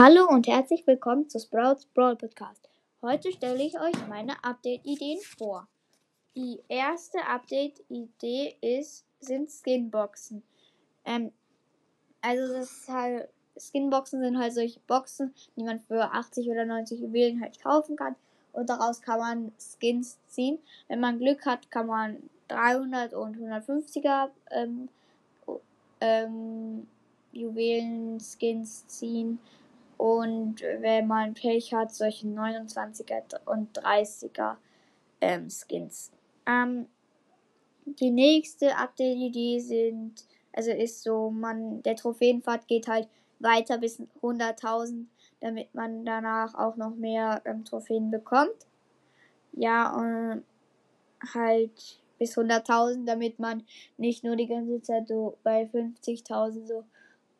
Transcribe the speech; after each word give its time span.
Hallo 0.00 0.28
und 0.28 0.46
herzlich 0.46 0.86
willkommen 0.86 1.28
zu 1.28 1.40
Sprouts 1.40 1.86
Brawl 1.86 2.14
Podcast. 2.14 2.68
Heute 3.02 3.32
stelle 3.32 3.64
ich 3.64 3.80
euch 3.80 4.06
meine 4.08 4.44
Update-Ideen 4.44 5.18
vor. 5.22 5.66
Die 6.36 6.60
erste 6.68 7.18
Update-Idee 7.26 8.54
ist, 8.60 9.04
sind 9.18 9.50
Skinboxen. 9.50 10.44
Ähm, 11.04 11.32
also 12.20 12.52
das 12.52 12.70
ist 12.70 12.88
halt, 12.88 13.28
Skinboxen 13.58 14.20
sind 14.20 14.38
halt 14.38 14.54
solche 14.54 14.78
Boxen, 14.86 15.34
die 15.56 15.64
man 15.64 15.80
für 15.80 16.04
80 16.12 16.48
oder 16.48 16.64
90 16.64 17.00
Juwelen 17.00 17.40
halt 17.40 17.60
kaufen 17.60 17.96
kann. 17.96 18.14
Und 18.52 18.70
daraus 18.70 19.02
kann 19.02 19.18
man 19.18 19.52
Skins 19.58 20.20
ziehen. 20.28 20.60
Wenn 20.86 21.00
man 21.00 21.18
Glück 21.18 21.44
hat, 21.44 21.72
kann 21.72 21.88
man 21.88 22.22
300 22.46 23.14
und 23.14 23.36
150er 23.36 24.30
ähm, 24.52 24.90
ähm, 26.00 26.86
Juwelen-Skins 27.32 28.86
ziehen. 28.86 29.40
Und 29.98 30.62
wenn 30.62 31.08
man 31.08 31.34
Pech 31.34 31.74
hat, 31.74 31.92
solche 31.92 32.28
29er 32.28 33.44
und 33.46 33.76
30er 33.76 34.56
ähm, 35.20 35.48
Skins. 35.50 36.12
Ähm, 36.46 36.86
die 37.84 38.10
nächste 38.10 38.76
Update-Idee 38.76 39.58
sind, 39.58 40.24
also 40.52 40.70
ist 40.70 41.02
so, 41.02 41.30
man, 41.30 41.82
der 41.82 41.96
Trophäenpfad 41.96 42.68
geht 42.68 42.86
halt 42.86 43.08
weiter 43.40 43.78
bis 43.78 44.00
100.000, 44.22 45.06
damit 45.40 45.74
man 45.74 46.04
danach 46.04 46.54
auch 46.54 46.76
noch 46.76 46.94
mehr 46.94 47.42
ähm, 47.44 47.64
Trophäen 47.64 48.10
bekommt. 48.10 48.66
Ja, 49.52 49.92
und 49.96 50.44
halt 51.34 51.98
bis 52.18 52.36
100.000, 52.36 53.04
damit 53.04 53.40
man 53.40 53.64
nicht 53.96 54.22
nur 54.22 54.36
die 54.36 54.46
ganze 54.46 54.80
Zeit 54.80 55.08
so 55.08 55.36
bei 55.42 55.64
50.000 55.64 56.66
so 56.66 56.84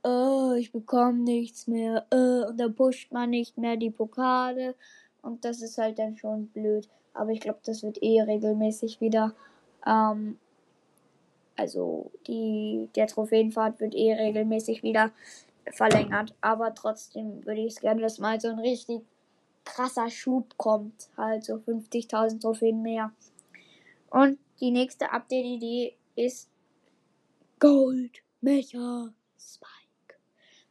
oh, 0.03 0.55
ich 0.57 0.73
bekomme 0.73 1.19
nichts 1.19 1.67
mehr, 1.67 2.07
uh, 2.13 2.49
und 2.49 2.59
dann 2.59 2.75
pusht 2.75 3.13
man 3.13 3.31
nicht 3.31 3.59
mehr 3.59 3.77
die 3.77 3.91
Pokale 3.91 4.75
und 5.23 5.45
das 5.45 5.63
ist 5.63 5.79
halt 5.79 5.99
dann 5.99 6.17
schon 6.17 6.49
blöd. 6.49 6.89
Aber 7.15 7.31
ich 7.31 7.41
glaube, 7.41 7.61
das 7.65 7.83
wird 7.83 8.03
eh 8.03 8.23
regelmäßig 8.23 9.01
wieder, 9.01 9.35
ähm, 9.87 10.39
also 11.57 12.11
die, 12.27 12.89
der 12.95 13.09
Trophäenfahrt 13.09 13.81
wird 13.81 13.95
eh 13.95 14.15
regelmäßig 14.15 14.83
wieder 14.83 15.11
verlängert. 15.73 16.35
Aber 16.41 16.75
trotzdem 16.75 17.45
würde 17.45 17.63
ich 17.63 17.75
es 17.75 17.81
gerne, 17.81 18.01
dass 18.01 18.19
mal 18.19 18.41
so 18.41 18.49
ein 18.49 18.61
richtig 18.61 19.03
krasser 19.65 20.09
Schub 20.11 20.57
kommt. 20.57 21.11
Halt 21.17 21.45
so 21.45 21.55
50.000 21.55 22.41
Trophäen 22.41 22.83
mehr. 22.83 23.13
Und 24.11 24.39
die 24.61 24.71
nächste 24.71 25.11
Update-Idee 25.13 25.95
ist 26.17 26.49
Gold 27.59 28.23
Mecha 28.41 29.13
Spike. 29.39 29.78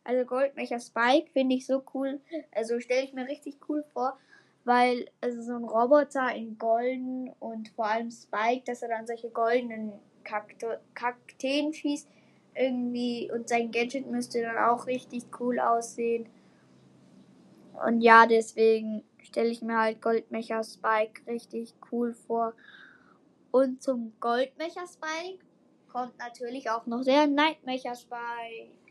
Also 0.08 0.24
Goldmecher 0.24 0.80
Spike 0.80 1.30
finde 1.34 1.56
ich 1.56 1.66
so 1.66 1.84
cool. 1.94 2.22
Also 2.56 2.80
stelle 2.80 3.04
ich 3.04 3.12
mir 3.12 3.28
richtig 3.28 3.58
cool 3.68 3.84
vor, 3.92 4.18
weil 4.64 5.10
also 5.20 5.42
so 5.42 5.54
ein 5.54 5.66
Roboter 5.66 6.34
in 6.34 6.58
golden 6.58 7.30
und 7.40 7.68
vor 7.76 7.88
allem 7.88 8.10
Spike, 8.10 8.64
dass 8.66 8.82
er 8.82 8.88
dann 8.88 9.06
solche 9.06 9.30
goldenen 9.30 9.92
Kakteen 10.24 11.74
schießt 11.74 12.08
irgendwie 12.56 13.30
und 13.34 13.50
sein 13.50 13.70
Gadget 13.70 14.10
müsste 14.10 14.42
dann 14.42 14.58
auch 14.58 14.88
richtig 14.88 15.26
cool 15.42 15.60
aussehen. 15.60 16.30
Und 17.86 18.00
ja, 18.00 18.28
deswegen 18.28 19.04
stelle 19.22 19.50
ich 19.50 19.62
mir 19.62 19.78
halt 19.78 20.02
Goldmecher 20.02 20.64
Spike 20.64 21.28
richtig 21.28 21.74
cool 21.92 22.14
vor. 22.14 22.54
Und 23.52 23.84
zum 23.84 24.14
Goldmecher 24.22 24.88
Spike 24.88 25.44
kommt 25.92 26.18
natürlich 26.18 26.70
auch 26.70 26.86
noch 26.86 27.04
der 27.04 27.28
Nightmecher 27.28 27.94
Spike. 27.94 28.87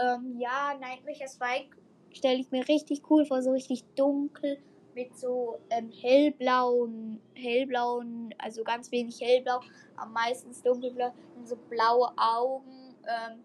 Ähm, 0.00 0.38
ja, 0.38 0.74
Nightmecher 0.80 1.28
Spike 1.28 1.76
stelle 2.12 2.40
ich 2.40 2.50
mir 2.50 2.66
richtig 2.68 3.02
cool 3.10 3.24
vor, 3.24 3.42
so 3.42 3.50
richtig 3.52 3.84
dunkel 3.96 4.58
mit 4.94 5.16
so 5.16 5.58
ähm, 5.70 5.90
hellblauen, 5.92 7.20
hellblauen, 7.34 8.34
also 8.38 8.64
ganz 8.64 8.90
wenig 8.90 9.20
hellblau, 9.20 9.60
am 9.96 10.12
meisten 10.12 10.50
dunkelblau 10.62 11.12
so 11.44 11.56
blaue 11.68 12.10
Augen 12.16 12.94
ähm, 13.06 13.38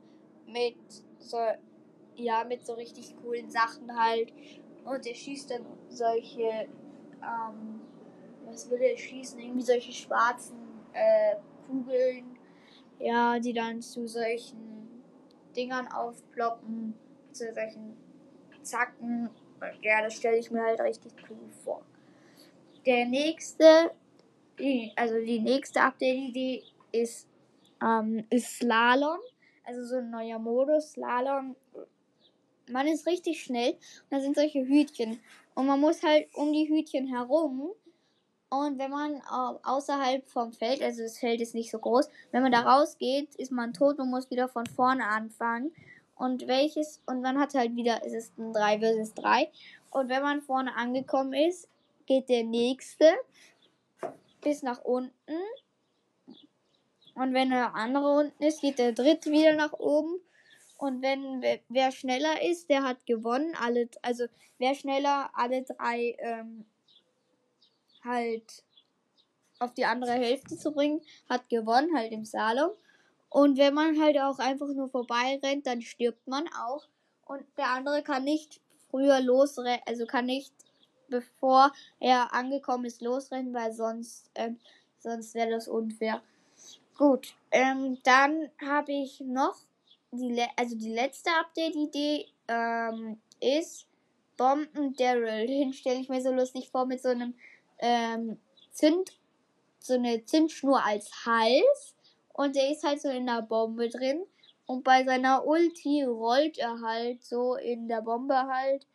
mit 0.51 0.75
so, 1.19 1.37
ja, 2.15 2.43
mit 2.43 2.65
so 2.65 2.73
richtig 2.73 3.15
coolen 3.21 3.49
Sachen 3.49 3.95
halt. 3.95 4.33
Und 4.83 5.05
er 5.05 5.15
schießt 5.15 5.51
dann 5.51 5.65
solche, 5.89 6.67
ähm, 7.21 7.81
was 8.45 8.69
will 8.69 8.81
er 8.81 8.97
schießen? 8.97 9.39
Irgendwie 9.39 9.61
solche 9.61 9.91
schwarzen 9.91 10.57
äh, 10.93 11.35
Kugeln, 11.67 12.37
ja, 12.99 13.39
die 13.39 13.53
dann 13.53 13.81
zu 13.81 14.07
solchen 14.07 14.72
Dingern 15.55 15.87
aufploppen, 15.87 16.93
zu 17.31 17.53
solchen 17.53 17.97
Zacken. 18.61 19.29
Ja, 19.81 20.01
das 20.01 20.15
stelle 20.15 20.37
ich 20.37 20.51
mir 20.51 20.63
halt 20.63 20.79
richtig 20.81 21.13
cool 21.29 21.49
vor. 21.63 21.83
Der 22.85 23.05
nächste, 23.05 23.91
also 24.95 25.19
die 25.19 25.39
nächste 25.39 25.81
Update-Idee 25.81 26.63
ist, 26.91 27.27
ähm, 27.81 28.25
ist 28.29 28.57
Slalom. 28.57 29.19
Also 29.63 29.85
so 29.85 29.95
ein 29.97 30.09
neuer 30.09 30.39
Modus, 30.39 30.91
Slalom. 30.91 31.55
Man 32.69 32.87
ist 32.87 33.07
richtig 33.07 33.41
schnell 33.41 33.71
und 33.71 34.11
da 34.11 34.19
sind 34.19 34.35
solche 34.35 34.65
Hütchen. 34.65 35.19
Und 35.55 35.67
man 35.67 35.79
muss 35.79 36.03
halt 36.03 36.27
um 36.33 36.51
die 36.51 36.67
Hütchen 36.67 37.07
herum 37.07 37.71
und 38.53 38.77
wenn 38.77 38.91
man 38.91 39.19
außerhalb 39.63 40.27
vom 40.27 40.53
Feld, 40.53 40.83
also 40.83 41.01
das 41.01 41.17
Feld 41.17 41.41
ist 41.41 41.55
nicht 41.55 41.71
so 41.71 41.79
groß, 41.79 42.07
wenn 42.31 42.43
man 42.43 42.51
da 42.51 42.59
rausgeht, 42.59 43.33
ist 43.35 43.51
man 43.51 43.73
tot 43.73 43.97
und 43.97 44.11
muss 44.11 44.29
wieder 44.29 44.47
von 44.47 44.67
vorne 44.67 45.07
anfangen. 45.07 45.71
Und 46.15 46.47
welches, 46.47 47.01
und 47.07 47.21
man 47.21 47.39
hat 47.39 47.55
halt 47.55 47.75
wieder, 47.75 48.01
es 48.05 48.13
ist 48.13 48.37
ein 48.37 48.53
3 48.53 48.77
versus 48.77 49.15
3. 49.15 49.49
Und 49.89 50.09
wenn 50.09 50.21
man 50.21 50.43
vorne 50.43 50.75
angekommen 50.75 51.33
ist, 51.33 51.67
geht 52.05 52.29
der 52.29 52.43
nächste 52.43 53.11
bis 54.41 54.61
nach 54.61 54.83
unten. 54.83 55.11
Und 57.15 57.33
wenn 57.33 57.49
der 57.49 57.73
andere 57.73 58.19
unten 58.19 58.43
ist, 58.43 58.61
geht 58.61 58.77
der 58.77 58.91
dritte 58.91 59.31
wieder 59.31 59.55
nach 59.55 59.73
oben. 59.73 60.19
Und 60.77 61.01
wenn 61.01 61.41
wer 61.69 61.91
schneller 61.91 62.43
ist, 62.43 62.69
der 62.69 62.83
hat 62.83 63.03
gewonnen. 63.07 63.55
Alle, 63.59 63.89
also 64.03 64.25
wer 64.59 64.75
schneller 64.75 65.31
alle 65.33 65.63
drei 65.63 66.15
ähm, 66.19 66.65
halt 68.03 68.63
auf 69.59 69.73
die 69.73 69.85
andere 69.85 70.11
Hälfte 70.11 70.57
zu 70.57 70.71
bringen, 70.71 71.01
hat 71.29 71.49
gewonnen, 71.49 71.95
halt 71.95 72.11
im 72.11 72.25
Salon. 72.25 72.71
Und 73.29 73.57
wenn 73.57 73.73
man 73.73 73.99
halt 74.01 74.19
auch 74.19 74.39
einfach 74.39 74.67
nur 74.67 74.89
vorbei 74.89 75.39
rennt, 75.43 75.65
dann 75.65 75.81
stirbt 75.81 76.27
man 76.27 76.47
auch. 76.49 76.85
Und 77.25 77.43
der 77.57 77.69
andere 77.69 78.03
kann 78.03 78.23
nicht 78.23 78.61
früher 78.89 79.21
losrennen, 79.21 79.81
also 79.85 80.05
kann 80.05 80.25
nicht 80.25 80.53
bevor 81.09 81.71
er 81.99 82.33
angekommen 82.33 82.85
ist 82.85 83.01
losrennen, 83.01 83.53
weil 83.53 83.71
sonst, 83.71 84.29
ähm, 84.35 84.57
sonst 84.99 85.35
wäre 85.35 85.51
das 85.51 85.67
unfair. 85.67 86.21
Gut, 86.97 87.35
ähm, 87.51 87.99
dann 88.03 88.49
habe 88.61 88.91
ich 88.91 89.19
noch 89.21 89.55
die, 90.11 90.43
also 90.55 90.75
die 90.75 90.93
letzte 90.93 91.31
Update-Idee 91.39 92.27
ähm, 92.47 93.19
ist 93.39 93.87
Bomben 94.37 94.95
Daryl. 94.95 95.47
Den 95.47 95.73
stelle 95.73 95.99
ich 95.99 96.09
mir 96.09 96.21
so 96.21 96.31
lustig 96.31 96.69
vor 96.69 96.85
mit 96.85 97.01
so 97.01 97.09
einem 97.09 97.33
ähm, 97.79 98.37
Zünd, 98.71 99.11
so 99.79 99.93
eine 99.93 100.23
Zündschnur 100.25 100.83
als 100.83 101.25
Hals 101.25 101.95
und 102.33 102.55
der 102.55 102.71
ist 102.71 102.83
halt 102.83 103.01
so 103.01 103.09
in 103.09 103.27
der 103.27 103.43
Bombe 103.43 103.89
drin. 103.89 104.25
Und 104.65 104.83
bei 104.83 105.03
seiner 105.03 105.45
Ulti 105.45 106.03
rollt 106.03 106.57
er 106.57 106.81
halt 106.81 107.23
so 107.23 107.55
in 107.55 107.87
der 107.87 108.01
Bombe 108.01 108.35
halt. 108.35 108.87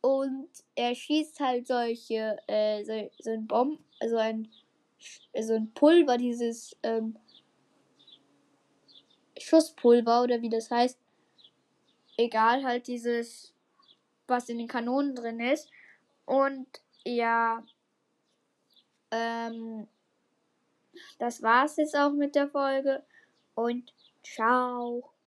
Und 0.00 0.48
er 0.74 0.94
schießt 0.94 1.38
halt 1.38 1.68
solche, 1.68 2.38
äh, 2.48 2.82
so, 2.84 3.10
so 3.22 3.30
ein 3.30 3.46
Bomb, 3.46 3.78
also 4.00 4.16
ein, 4.16 4.48
so 5.38 5.54
ein 5.54 5.72
Pulver, 5.74 6.16
dieses, 6.18 6.76
ähm, 6.82 7.16
Schusspulver 9.38 10.22
oder 10.22 10.42
wie 10.42 10.48
das 10.48 10.70
heißt. 10.70 10.98
Egal, 12.16 12.64
halt 12.64 12.88
dieses, 12.88 13.54
was 14.26 14.48
in 14.48 14.58
den 14.58 14.68
Kanonen 14.68 15.14
drin 15.14 15.40
ist. 15.40 15.68
Und 16.26 16.66
ja, 17.04 17.62
ähm, 19.12 19.86
das 21.18 21.42
war's 21.42 21.76
jetzt 21.76 21.96
auch 21.96 22.12
mit 22.12 22.34
der 22.34 22.48
Folge 22.48 23.04
und 23.54 23.94
ciao. 24.22 25.11